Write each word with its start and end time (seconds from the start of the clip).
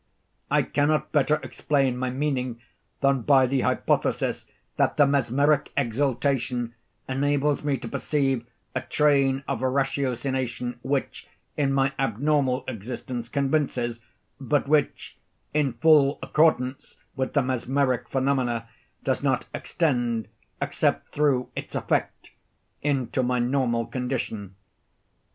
I 0.49 0.63
cannot 0.63 1.11
better 1.11 1.35
explain 1.43 1.95
my 1.95 2.09
meaning 2.09 2.59
than 3.01 3.21
by 3.21 3.45
the 3.45 3.61
hypothesis 3.61 4.47
that 4.77 4.97
the 4.97 5.05
mesmeric 5.05 5.71
exaltation 5.77 6.73
enables 7.07 7.63
me 7.63 7.77
to 7.77 7.87
perceive 7.87 8.43
a 8.73 8.81
train 8.81 9.43
of 9.47 9.59
ratiocination 9.61 10.79
which, 10.81 11.27
in 11.55 11.71
my 11.71 11.93
abnormal 11.99 12.63
existence, 12.67 13.29
convinces, 13.29 13.99
but 14.39 14.67
which, 14.67 15.19
in 15.53 15.73
full 15.73 16.17
accordance 16.23 16.97
with 17.15 17.33
the 17.33 17.43
mesmeric 17.43 18.09
phenomena, 18.09 18.67
does 19.03 19.21
not 19.21 19.45
extend, 19.53 20.27
except 20.59 21.11
through 21.13 21.49
its 21.55 21.75
effect, 21.75 22.31
into 22.81 23.21
my 23.21 23.37
normal 23.37 23.85
condition. 23.85 24.55